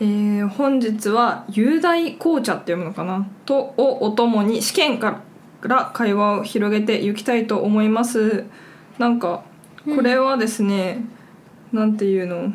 [0.00, 3.26] えー本日は雄大紅茶って読むのかな？
[3.46, 5.22] とをお供に試験か
[5.62, 8.44] ら会話を広げていきたいと思います。
[8.98, 9.44] なんか
[9.84, 11.04] これはですね、
[11.72, 12.52] なんていうの？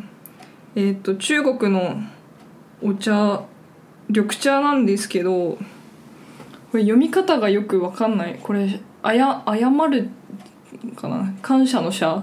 [0.76, 2.04] えっ、と中国の
[2.82, 3.42] お茶
[4.10, 5.58] 緑茶なんですけど
[6.72, 8.38] これ読み方がよくわかんない。
[8.44, 10.10] これあや謝る
[10.98, 11.34] かな？
[11.42, 12.22] 感謝の謝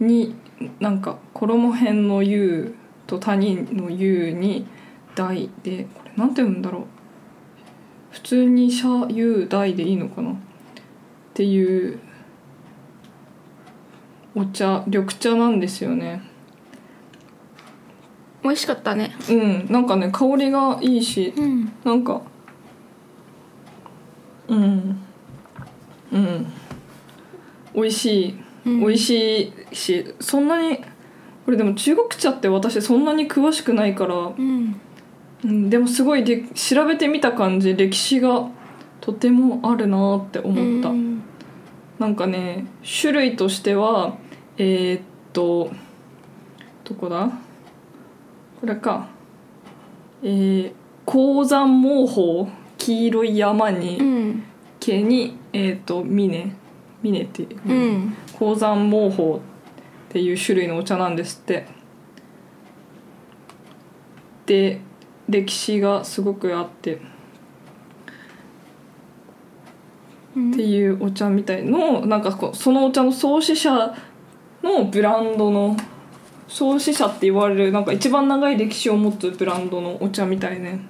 [0.00, 0.34] に
[0.80, 2.74] なんか衣辺の優
[3.06, 4.66] と他人の優に
[5.14, 6.84] 大でこれなんて読むんだろう。
[8.10, 10.34] 普通に謝優大でいいのかなっ
[11.34, 11.98] ていう
[14.34, 16.22] お茶緑茶なんですよね。
[18.42, 19.14] 美味しかったね。
[19.28, 21.72] うんなんかね香りがいいしうん。
[21.84, 22.22] なんか
[24.48, 24.98] うん
[26.12, 26.46] うん。
[27.74, 28.80] 美味しい、うん。
[28.80, 30.80] 美味しいしそんなに
[31.46, 34.80] これでも中国茶って私そんなに詳しくないから、うん。
[35.44, 38.48] うん、でもすごいで調べてみた感じ歴史が
[39.00, 41.22] とてもあるなって思った、うん。
[42.00, 42.66] なんかね
[43.00, 44.16] 種類としては
[44.58, 45.70] えーっと
[46.82, 47.30] どこだ？
[48.60, 49.06] これか。
[50.22, 50.72] えー
[51.04, 54.42] 鉱山毛宝黄色い山に、うん。
[54.80, 56.52] 毛にえーっと峰。
[57.02, 58.16] 峰っていう、うん。
[58.36, 59.55] 鉱山毛宝って
[60.14, 61.66] いう種類のお茶なんですって。
[64.46, 64.80] で
[65.28, 67.00] 歴史がすごくあって。
[70.36, 70.50] うん。
[70.52, 73.94] っていうお茶みたいのをなんかそのお茶の創始者
[74.62, 75.76] のブランドの
[76.48, 80.80] 創始者って言われるなんか一番長い歴史を持つブランドのお茶みたいね。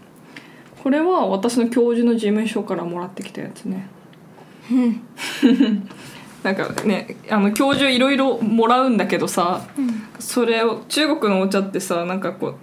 [0.82, 3.88] これは私の教授の事務所からもらってきたやつね。
[4.70, 5.02] うん
[6.42, 9.62] なんかねあの教授いろいろもらうんだけどさ
[10.18, 12.54] それを中国のお茶ってさなんかこ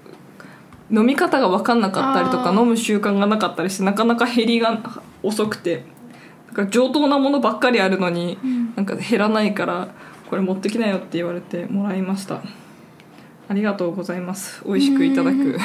[0.92, 4.80] う飲み方が分かんなかったりとか飲む習慣がなかったりしてなかなか減りが
[5.22, 5.84] 遅くて
[6.48, 8.74] なんか上等なものばっかりあるのに、ん。
[8.76, 9.88] なんか減らないから
[10.30, 12.42] これ持ってきなよって言われてもらいました。
[13.48, 14.64] ありがとうございます。
[14.66, 15.60] 美味しくいただく。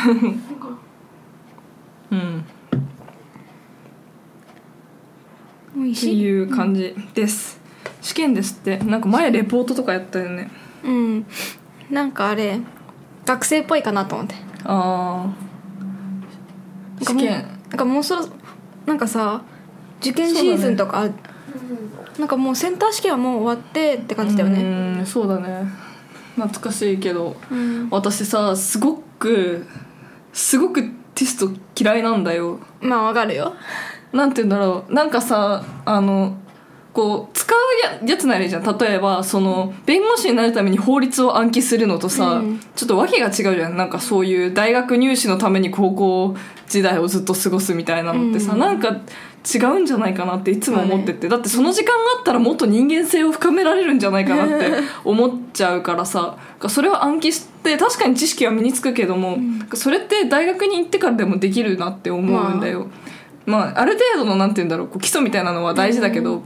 [2.11, 2.45] うん。
[5.93, 7.58] っていう感じです、
[8.09, 8.79] 試験ですって。
[8.79, 10.51] なんか前レポートとかやったよね。
[10.83, 11.27] うん。
[11.91, 12.59] なんかあれ
[13.27, 14.35] 学生っぽいかなと思って。
[14.65, 15.27] あ
[17.01, 17.47] あ試験。
[17.69, 18.27] なんかもうそろ
[18.87, 19.43] なんかさ
[20.01, 21.13] 受験シーズンとかある、
[22.19, 24.63] なんかもうセンター試験はもう終わってって感じだよね。
[24.63, 25.71] うんそうだね。
[26.37, 27.37] 懐かしいけど。
[27.51, 27.89] うん。
[27.91, 29.67] 私さすごく
[30.33, 30.83] すごく
[31.15, 32.59] テスト嫌いなんだよ。
[32.81, 33.53] まあわかるよ。
[34.15, 34.95] なんて言うんだろう。
[34.95, 36.39] なんかさあの
[36.99, 37.59] こう使う
[38.03, 38.79] ややつならじゃん。
[38.79, 42.61] 例えばその弁護士になるために法律を暗記するのとさ、うん。
[42.75, 43.77] ちょっと訳が違うじゃん。
[43.77, 48.59] なんかそういう大学入試のために高校時代をずっと過ごすみたいなのってさ、うん。
[48.59, 54.73] なんか違うんじゃないかなっていつも思ってて、だってその時間があったらもっと人間性を深められるんじゃないかなって
[55.05, 56.37] 思っちゃうからさ。
[56.69, 59.39] それを暗記して確かに知識は身につくけども、
[59.75, 62.89] それって大学に行ってからでもできるなって思うんだよ、
[63.47, 66.43] まあ、ある程度のなんて言うんだろうこう基礎みたいなのは大事だけど、なん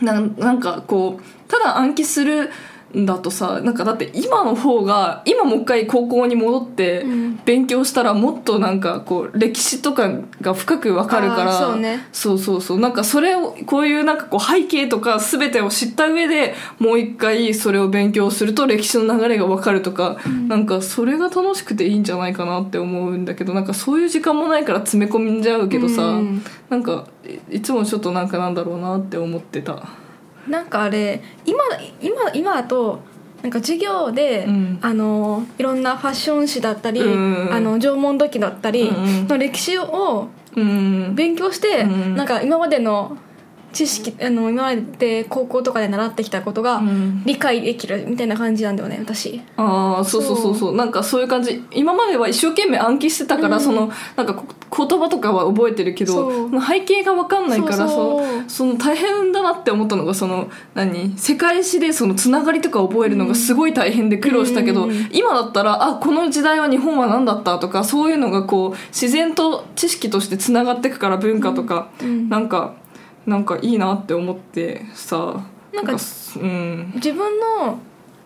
[0.00, 0.18] な
[0.52, 2.50] んかこうただ暗記する
[2.94, 7.28] だとさなんかだって今の方が今もう一回高校に戻ってうん。
[7.44, 10.10] 勉強したらもっとなんかこう歴史とか
[10.42, 12.06] が深くわかるからそうね。
[12.12, 12.80] そうそうそう。
[12.80, 20.18] なんかそれをこういうなんかこう背景とか全てを知った上でもう一回それを勉強すると歴史の流れがわかるとか、
[20.48, 26.42] なんかそれが楽しくていいんじゃないかなって思うんだけどなんかそういう時間もないから詰め込んじゃうけどさ、うん。
[26.68, 27.06] なんか
[27.50, 29.88] いいつもちょっとなんかなんだろうなって思ってた
[30.48, 31.58] なんかあれ今
[32.00, 33.00] 今今だと
[33.42, 34.78] なんか授業で、うん。
[34.82, 38.90] あのいろんなファッション誌だったり、うんあの縄文土器だったり
[39.28, 42.16] の歴史をうん勉強して、うん。
[42.16, 43.16] なんか今までの
[43.72, 47.22] 知識あの今まで高校とかで習ってきたことがうん。
[47.24, 49.40] 理解できるみたいな感じなんだよね私。
[49.56, 50.76] ああそうそうそうそう。
[50.76, 51.62] なんかそういう感じ。
[51.72, 53.62] 今までは一生懸命暗記してたから、うん。
[53.62, 58.26] そのなんかこ言葉とかは覚えてるけど背景が分かんないからそうそう。
[58.26, 61.18] そのその大変だなって思ったのがその何？
[61.18, 65.08] 世界史でそのつながりとか覚えるのがすごい大変で苦労したけど、うん。
[65.12, 67.58] 今だったらあこの時代は日本は何だった？
[67.58, 72.28] とかそういうのがこう自然と知識としてつながっていくから文化とか、うん。
[72.28, 72.74] なんか
[73.28, 75.44] なんかいいなって思ってさ
[75.74, 76.92] なんかうん。
[76.94, 77.78] 自分の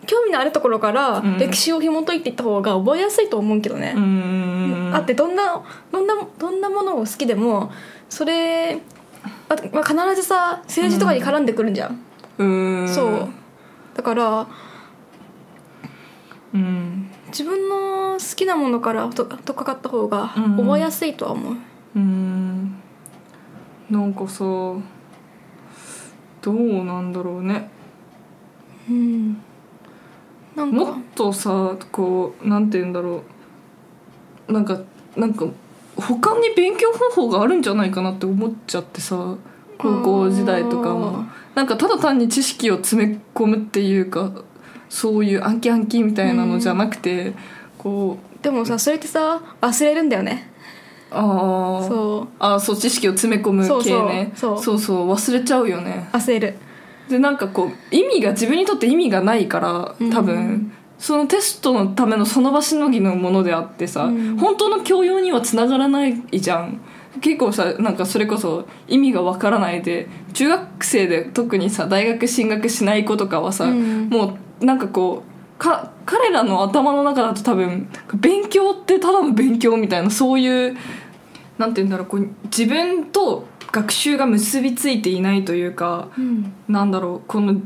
[0.05, 1.37] 興味のあるところからうん。
[1.37, 3.93] 歴史を紐解いていった方が覚えやすいと思うけどね。
[3.95, 4.91] う、ん。
[4.95, 5.61] あってどんな
[5.91, 7.69] どんなどんなものを好きでも
[8.09, 8.75] それ
[9.49, 11.99] あまあ、必ずさ政治とかに絡んでくるんじゃん、
[12.37, 12.89] うん。
[12.89, 13.27] そう。
[13.93, 14.47] だから
[16.53, 17.09] うん。
[17.27, 20.57] 自分の好きなものからととかかった方がうん。
[20.57, 21.55] 覚えやすいとは思う、
[21.95, 22.75] うん。
[23.89, 24.43] なんかさ
[26.43, 27.69] どうなんだろうね。
[28.89, 29.41] うん、
[30.55, 33.23] なんもっかとさこうなんて言うんだろ
[34.49, 34.53] う。
[34.53, 34.79] なんか
[35.15, 35.45] なんか
[35.95, 39.35] 他に勉強方法があるんじゃないかなって思っちゃってさ
[39.77, 41.25] 高校時代とかも。
[41.55, 44.31] なんかただ単に知識を詰め込むっていうか
[44.89, 47.33] そういう暗記暗記みたいなのじゃなくて、
[47.77, 50.51] こうでもさそれってさ忘れるんだよね
[51.13, 52.35] ああそう。
[52.39, 54.55] あーそう知識を詰め込む系ねそう。
[54.55, 54.79] そう。
[54.79, 55.11] そうそう。
[55.11, 56.09] 忘れちゃうよね。
[56.11, 56.55] 焦る。
[57.09, 64.37] でなんかこう意味が自分にとって意味がないから多分、うんそのテストのためのその場しのぎのものであってさ、うん。
[64.37, 66.79] 本当の教養にはつながらないじゃん。
[67.19, 74.07] 結構さなんかそれこそ意味がわからないで中学生で特にさ大学進学しない子とかはさ、うん。
[74.07, 80.77] もうなんかこうか彼らの頭の中だと多分勉強ってただの勉強みたいなそういう
[81.57, 86.53] なんて言うんだろうこう自分と学習が結びついていないというかうん。
[86.67, 87.61] なんだろうこの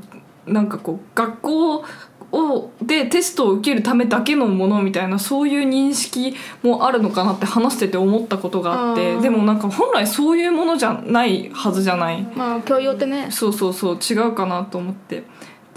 [0.45, 1.85] なんかこう学校
[2.31, 12.23] をでテストを受けるためだけのものみたいなそういう認識もあるのかなって話してて思ったことがあってでもなんか本来そういうものじゃないはずじゃない。
[12.35, 13.27] まあ教養ってね。
[13.31, 15.23] そうそうそう違うかなと思って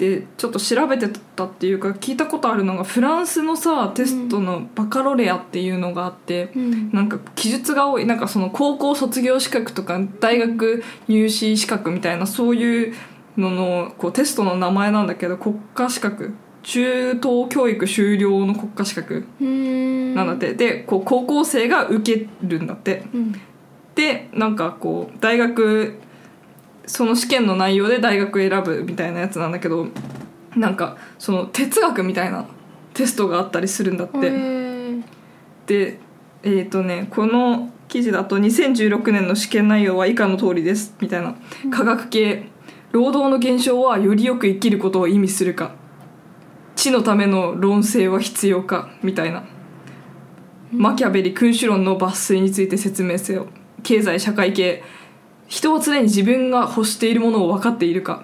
[0.01, 6.91] でちょっと調べてたっていうか聞いたことあるのがフランスのさテストのバカロレアっていうのがあって、うん。
[6.91, 12.95] なんか記述が多いなんかその高校卒業資格とか大学入試資格みたいなそういう
[13.37, 16.33] ののこうテストの名前なんだけど国家資格。
[16.63, 20.15] 中等教育修了の国家資格うん。
[20.15, 23.05] なんだって、でこう高校生が受けるんだって。
[23.13, 23.33] うん。
[23.95, 25.95] でなんかこう大学
[26.91, 29.87] その試験の内容で大学選ぶみたいなやつなんだけど
[30.57, 32.47] なんかその哲学みたいな
[32.95, 34.61] テストがあったりするんだって。
[35.67, 36.01] で
[36.43, 41.37] えっ、とねこの記事だと2016年の試験内容は以下の通りですみたいな。
[41.71, 42.49] 科学系
[42.91, 45.73] 労働の現象はよりよく生きることを意味するか。
[46.75, 49.45] 知のための論争は必要かみたいな。
[50.73, 53.47] マキャベリ君主論の抜粋について説明せよ。
[53.85, 54.83] 経済社会系
[55.51, 58.23] 人は常に自分が欲しているものを分かっているか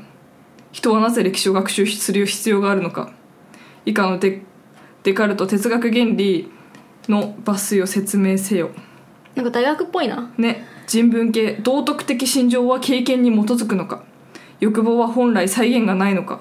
[0.70, 3.12] 人はなぜ歴史を学習する必要があるのか
[3.84, 4.42] 以下のデ
[5.02, 6.48] デカルト哲学原理
[7.08, 8.70] の抜粋を説明せよ。
[9.36, 10.32] なんか大学っぽいな。
[10.36, 10.64] ね。
[10.88, 14.02] 人文系道徳的心情は経験に基づくのか
[14.58, 16.40] 欲望は本来再現がないのか。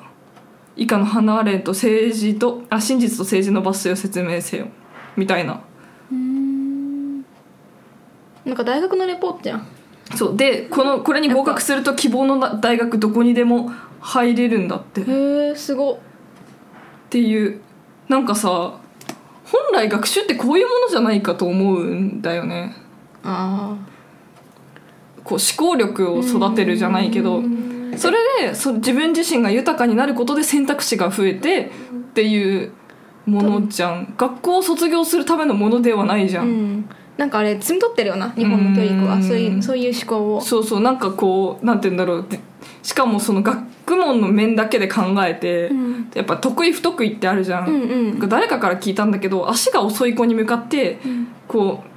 [0.76, 4.68] 以下のハナ・アーレント政治とあ真実と政治の抜粋を説明せよ。
[5.16, 5.62] みたいな。
[8.46, 9.68] なんか大学のレポートじゃん
[10.14, 10.38] そう。
[10.38, 15.02] でこのこれに合格すると希望のな大学どこにでも入れるんだって。
[15.02, 16.00] っへえすご。
[17.10, 17.62] ていう。
[18.08, 18.50] なんかさ
[19.46, 22.76] 本来学習ってこういうものじゃないかと思うんだよね。
[23.24, 23.76] あ
[25.24, 27.42] こう思考力を育てるじゃないけど。
[27.98, 32.72] それでそ自分自身が豊かになることで選択肢が増えてっていう
[33.26, 34.14] ものじゃん。
[34.18, 39.08] 学校を卒業するためのものではないじゃ、うんんなんかあれ摘み取ってるよな日本の教育うん。
[39.08, 40.42] はそういうそういう思考を。
[40.42, 42.26] そうそうなんかこうなんて言うんだろう。
[42.28, 42.40] で
[42.84, 46.12] しかもその学問の面だけで考えて、うん。
[46.14, 47.82] やっぱ得意不得意ってあるじゃん、うん
[48.22, 48.30] うん。
[48.30, 51.00] 誰かから聞いたんだけど足が遅い子に向かって、
[51.48, 51.95] こう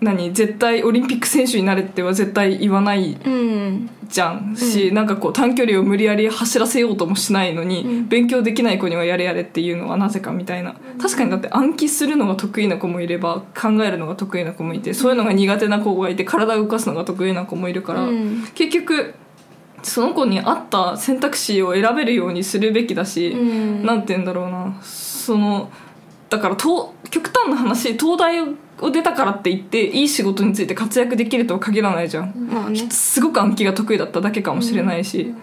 [0.00, 3.90] 何絶対オリンピック選手になれっては絶対言わないうん。
[4.08, 4.54] じゃん。
[4.56, 8.08] し、なんかこう短距離を無理やり走らせようともしないのに、うん。
[8.08, 10.76] 勉強できない子にはやれやれっていうのはなぜかみたいな。
[11.00, 18.46] 確かにだって暗記するのが得意な子もいれば考えるのが得意な子もいてそういうのが苦手な子がいて体を動かすのが得意な子もいるから、うん。
[18.54, 19.14] 結局
[19.82, 23.86] その子に合った選択肢を選べるようにするべきだし、うん。
[23.86, 24.78] なんて言うんだろうな。
[24.82, 25.70] その
[26.28, 28.36] だからと極端な話東大
[28.80, 32.48] を出たからって言っていい仕事について活躍できるとは限らないじゃん。
[32.50, 32.90] まあね。
[32.90, 35.34] すごく暗記が得意だっただけかもしれないし、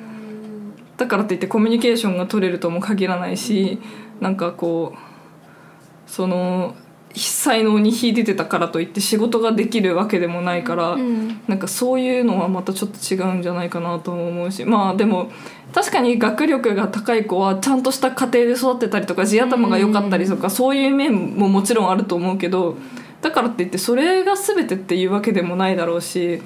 [0.97, 3.79] だからって言ってコミュニケーションが取れるとも限らないし
[4.21, 6.75] なんかこうその
[7.15, 11.41] 才能に秀でてたからといって仕事ができるわけでもないから、うん。
[11.47, 14.65] なんかそういうのはまたちょっと違うんじゃないかなとも思うし。
[14.65, 15.31] まあでも
[15.73, 22.77] 確かに学力が高い子はちゃんとした家庭で育ってたりとか地頭が良かったりとか、そういう面ももちろんあると思うけど
[23.23, 26.39] だからって言ってそれが全てっていうわけでもないだろうしっ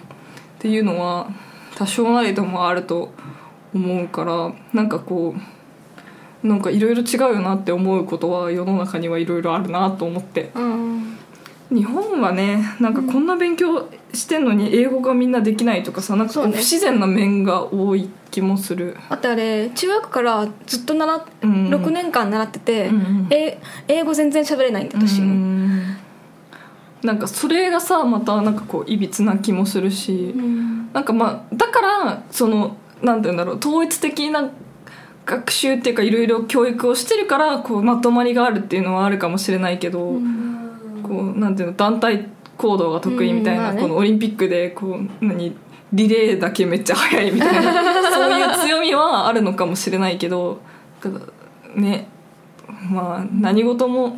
[0.60, 1.28] ていうのは
[1.76, 3.12] 多少なりともあると
[3.74, 5.36] 思うからなんかこ
[6.44, 10.52] うなんかいろいろ違うよなって思うことは世の中にはいろいろあるなと思って。
[10.56, 11.18] うん。
[11.70, 18.96] 日本はねなんかこんな勉強してんのに英語がみんなできないとかさなんか不自然な面が多い気もする。
[19.10, 21.68] あとあれ中学からずっと習っうん。
[21.70, 25.98] 6年間習ってて、うんえ英語全然喋れないんだ私うも、ん
[27.04, 30.92] なんかそれがさまたなんかこういびつな気もするし、うん。
[30.94, 34.50] なんかまあだからそのなんて言うんだろう統一的な
[35.26, 40.20] 学習っていうかいろいろ教育をしてるからこうまとまりがあるっていうのはあるかもしれないけど、
[41.04, 43.66] こうなんていうの団体行動が得意みたいな、うん。
[43.66, 45.56] まあねこのオリンピックでこう何
[45.94, 47.74] リレーだけめっちゃ速いみたいな
[48.12, 50.60] そういう強みはあるのかもしれないけど
[51.76, 52.10] ね
[52.90, 54.18] まあ何事も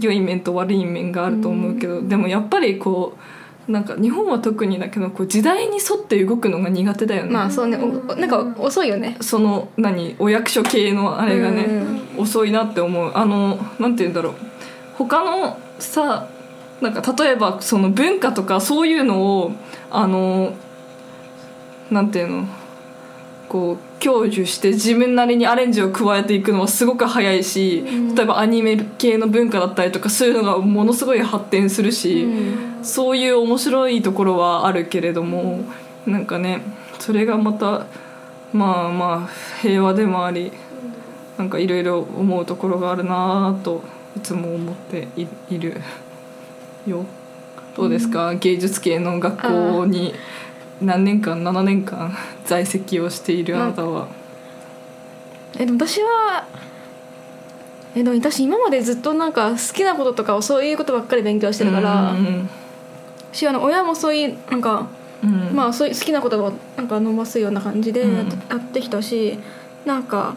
[0.00, 3.16] 良い面と悪い面があると思うけど、でもやっぱりこ
[3.68, 7.30] うなんか日本は特にだけどこう時代に沿って動くのが苦手だよね。
[7.30, 7.76] まあそうね。
[7.76, 9.16] おなんか遅いよね。
[9.20, 11.66] その何お役所系のあれがね、
[12.16, 13.12] 遅いなって思う。
[13.14, 14.34] あのなんて言うんだろう。
[14.96, 16.28] 他のさ
[16.80, 19.52] なんか例えばその文化とかそういうのを
[19.90, 20.54] あの
[21.90, 22.59] なんていうの？
[23.50, 32.84] こう享受して自分なりにアレンジを加えていくのはすごく早いし、例えばアニメ系の文化だったりとかそういうのがものすごい発展するし、うん。
[32.84, 35.64] そういう面白いところはあるけれども
[36.06, 36.62] なんかね
[36.98, 37.86] それがまた
[38.54, 39.28] まあまあ
[39.60, 40.52] 平和でもあり
[41.36, 43.82] なんかいろいろ思うところがあるなぁと
[44.16, 45.80] いつも思っていいる
[46.86, 47.04] よ。
[47.76, 50.14] どうですか、芸術系の学校に
[50.80, 54.08] 何年間7年間 在籍をしているあなたは、
[55.58, 56.44] えでも私は
[57.94, 62.48] えでも私今までずっとなんか好きなこととかをそういうことばっかり勉強してるから、うん
[63.32, 64.88] しあの親もそういうなんか、
[65.22, 65.54] うん。
[65.54, 68.16] まあそういう好きなことをなんか飲ますような感じでうん。
[68.16, 69.38] やって,、やってきたし
[69.86, 70.34] なんか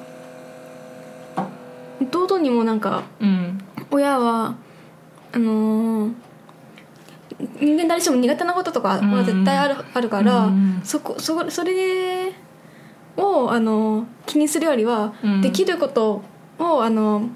[2.01, 3.59] 弟にもなんかうん。
[3.89, 4.53] 親は
[5.33, 6.12] あのー
[7.59, 10.81] 人間誰しも苦手なこととかは絶対ある,、あるから、うん。
[10.83, 12.33] そこそそれ
[13.17, 15.41] をあの気にするよりは、うん。
[15.41, 16.21] できること
[16.59, 17.29] をあの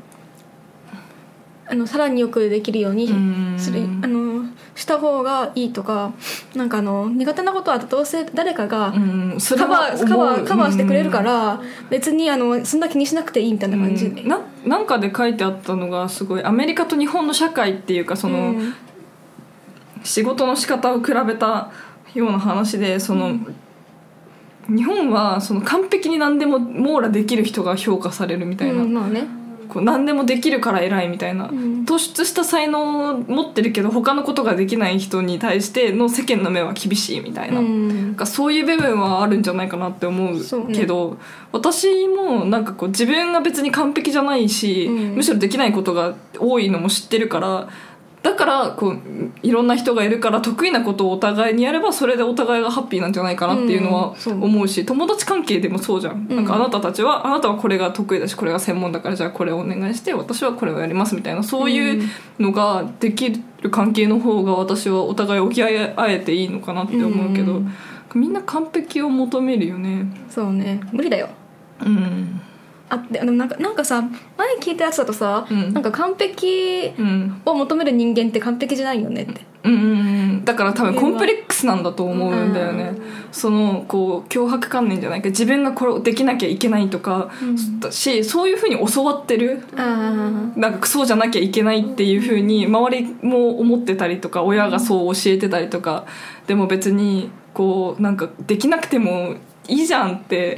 [1.69, 3.07] あのさらによくできるように
[3.57, 4.27] する、うんあの
[4.77, 6.13] した方がいいとか
[6.53, 11.59] なんかあの苦手なことはどうせ誰かがカバはーカバーカバーしてくれるから、
[11.89, 14.11] 別にあのそんな気にしなくていいみたいな感じ。
[14.11, 14.21] で。
[14.21, 14.29] うん。
[14.29, 18.75] ななんかで書いてあったのがすごいアメリカと日本の社会っていうかその、うん
[20.07, 21.71] 仕事の仕方を比べた
[22.13, 23.37] ような話でその、
[24.69, 29.27] 日本はその完璧に何でも網羅できる人が評価されるみたいな、うんまあね。
[29.67, 31.83] こう何でもできるから偉いみたいな、ん。
[31.85, 37.59] 突出した才能を持ってるけど他のことができない人に対しての世間の目は厳しいみたいな。
[37.59, 38.15] うん。
[38.25, 41.17] そういう部分はあるんじゃないかなって思うけど、
[41.51, 45.15] 私もなんかこう自分が別に完璧じゃないし、うん。
[45.15, 47.67] むしろできないことが多いのも知ってるからだ
[48.37, 48.99] からこう
[49.43, 56.45] いろんな人がいるから得意なことをお互いにやればそれでお互いがハッピーなんじゃないかなっていうのはうんそう思うし、友達関係でもそうじゃん,、うんなん。
[56.45, 63.29] かあなたたちはあなたはこれが得意だしこれが専門だからじゃあこれをお願いして私はこれをやりますみたいなそういうのができ
[63.61, 67.73] る関係の方が私はお互い置き合えていいのかなって思うけど、うん。
[68.15, 70.05] みんな完璧を求めるよね。
[70.29, 70.79] そうね。
[70.93, 71.29] 無理だよ。
[71.85, 72.41] うん
[72.89, 74.01] あであのなんかなんかさ
[74.37, 75.73] 前聞いたやつだとさ、うん。
[75.73, 77.41] なんか完璧うん。
[77.45, 79.41] を求める人間って完璧じゃないよねって。
[79.63, 80.03] うんうんう
[80.35, 80.45] ん。
[80.45, 83.01] だから多分コンプレックスなんだと思うんだよね、うん。
[83.31, 87.29] そのこう脅迫観念じゃないか自分がこれをできなきゃいけないとか、
[87.79, 89.63] だしそういうふうに教わってる。
[89.75, 96.05] あなんかそうじゃなきゃいけないっていうふうに周りも思ってたりとか親がそう教えてたりとか
[96.47, 99.35] でも別にこうなんかできなくても
[99.67, 100.55] いいじゃんって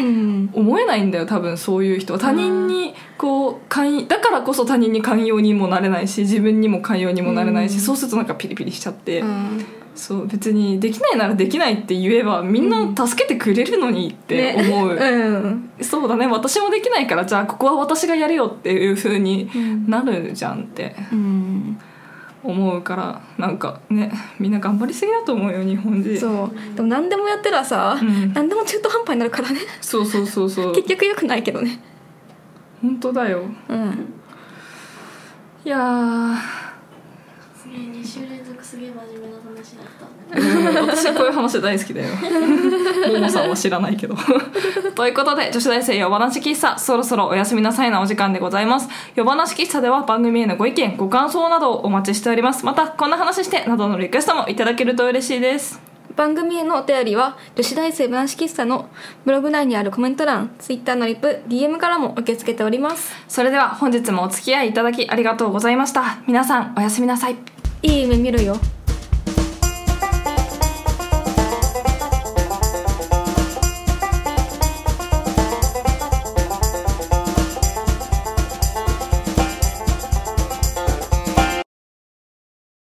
[0.53, 2.19] 思えないんだよ多分そういう人は。
[2.19, 7.79] 他人にこう寛だからこそ他人に寛容にもなれないし自分にも寛容にもなれないし、うん。
[7.81, 9.65] そうするとなんかピリピリしちゃって、うん。
[9.95, 15.69] そう別にできないならできないって言えばみんな助けてくれるのにって思う、うん。
[15.81, 19.49] そうだね私もできないからじゃあここは私がやるよっていう風に
[19.89, 20.95] なるじゃんって。
[21.11, 21.79] うん
[22.43, 26.17] 思うからなんかねみんな頑張りすぎだと思うよ日本人。
[26.17, 26.75] そう。
[26.75, 28.33] でも何でもやってらさ、うん。
[28.33, 29.59] 何でも中途半端になるからね。
[29.81, 30.75] そうそうそうそう。
[30.75, 31.79] 結局よくないけどね。
[32.81, 33.43] 本当だよ。
[33.67, 34.13] うん。
[35.65, 36.35] いやー。
[36.35, 36.68] 2週連続
[38.69, 40.79] すげえ真面目な話だった。
[40.79, 42.09] うん私こういう話大好きだよ。
[43.11, 44.15] ももさんは知らないけど。
[44.93, 48.87] ということで女子大生夜話喫茶そろそろお休みなさいなお時間でございます。
[49.15, 52.63] 夜話喫茶では番組へのご意見ご感想などをお待ちしております。
[52.63, 55.81] またこんな話してなどのリクエストもいただけると嬉しいです。
[56.15, 58.87] 番組へのお便りは女子大生男子喫茶の
[59.25, 63.15] ブログ内にあるコメント欄 Twitter のリプ DM からも受け付けております。
[63.27, 66.19] それでは本日もお付き合いいただきありがとうございました。
[66.27, 68.57] 皆さんおやすみなさいいい夢見るよ。